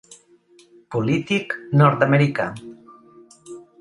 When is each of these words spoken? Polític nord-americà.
Polític 0.95 1.53
nord-americà. 1.81 2.49